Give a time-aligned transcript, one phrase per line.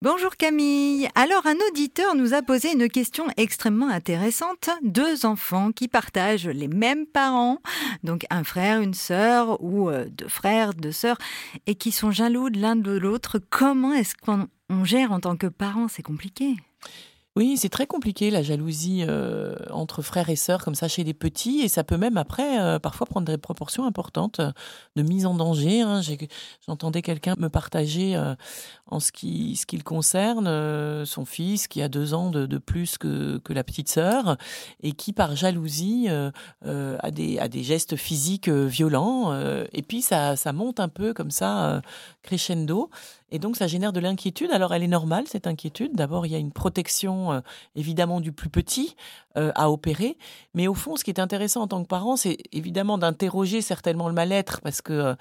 [0.00, 1.08] Bonjour Camille.
[1.16, 4.70] Alors un auditeur nous a posé une question extrêmement intéressante.
[4.82, 7.60] Deux enfants qui partagent les mêmes parents,
[8.04, 11.18] donc un frère, une sœur ou euh, deux frères, deux sœurs,
[11.66, 13.40] et qui sont jaloux de l'un de l'autre.
[13.50, 16.54] Comment est-ce qu'on gère en tant que parent C'est compliqué.
[17.38, 21.14] Oui, c'est très compliqué la jalousie euh, entre frères et sœurs comme ça chez les
[21.14, 24.40] petits et ça peut même après euh, parfois prendre des proportions importantes
[24.96, 25.82] de mise en danger.
[25.82, 26.00] Hein.
[26.66, 28.34] J'entendais quelqu'un me partager euh,
[28.86, 33.52] en ce qui ce concerne son fils qui a deux ans de, plus que, que,
[33.52, 34.36] la petite sœur
[34.82, 39.38] et qui par jalousie a des a des gestes physiques violents
[39.72, 41.82] et puis ça ça monte un peu comme ça
[42.22, 42.90] crescendo
[43.30, 44.50] et donc ça génère de l'inquiétude.
[44.52, 45.94] Alors elle est normale cette inquiétude.
[45.94, 47.40] D'abord il y a une protection euh,
[47.76, 48.96] évidemment du plus petit
[49.36, 50.16] euh, à opérer.
[50.54, 54.08] Mais au fond, ce qui est intéressant en tant que parent, c'est évidemment d'interroger certainement
[54.08, 55.14] le mal-être parce que euh,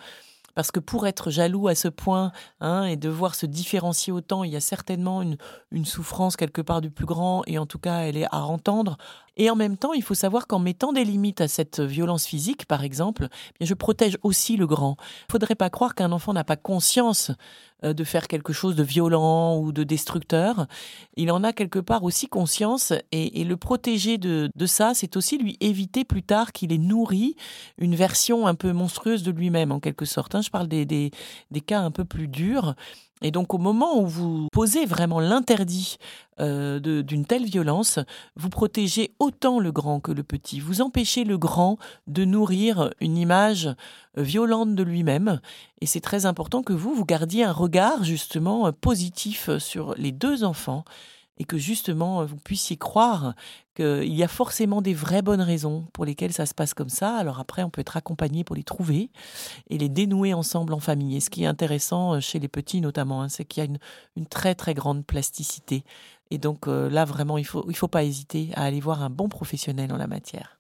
[0.57, 4.51] parce que pour être jaloux à ce point hein, et devoir se différencier autant, il
[4.51, 8.17] y a certainement une, souffrance quelque part du plus grand, et en tout cas, elle
[8.17, 8.97] est à entendre.
[9.39, 12.65] Et en même temps, il faut savoir qu'en mettant des limites à cette violence physique,
[12.65, 13.27] par exemple,
[13.59, 14.97] eh je protège aussi le grand.
[15.29, 17.31] Il faudrait pas croire qu'un enfant n'a pas conscience
[17.83, 20.65] euh, de faire quelque chose de violent ou de destructeur.
[21.15, 25.37] Il en a quelque part aussi conscience et, le protéger de, de ça, c'est aussi
[25.37, 27.35] lui éviter plus tard qu'il ait nourri
[27.77, 30.33] une version un peu monstrueuse de lui-même, en quelque sorte.
[30.47, 31.11] Je parle des, des,
[31.61, 32.73] cas un peu plus durs.
[33.21, 35.97] Et donc au moment où vous posez vraiment l'interdit
[36.39, 37.99] euh, d'une telle violence,
[38.37, 40.61] vous protégez autant le grand que le petit.
[40.61, 43.67] Vous empêchez le grand de nourrir une image
[44.17, 45.41] euh, violente de lui-même.
[45.81, 50.45] Et c'est très important que vous, vous gardiez un regard justement positif sur les deux
[50.45, 50.85] enfants
[51.37, 53.33] et que justement vous puissiez croire
[53.77, 57.15] qu'il y a forcément des vraies bonnes raisons pour lesquelles ça se passe comme ça.
[57.15, 59.11] Alors après, on peut être accompagné pour les trouver
[59.69, 61.15] et les dénouer ensemble en famille.
[61.15, 63.69] Et ce qui est intéressant euh, chez les petits notamment, hein, c'est qu'il y a
[64.15, 65.83] une, très très grande plasticité.
[66.31, 69.03] Et donc euh, là, vraiment, il ne faut, il faut pas hésiter à aller voir
[69.03, 70.55] un bon professionnel en la matière.